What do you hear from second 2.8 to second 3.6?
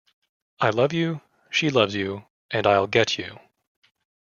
Get You".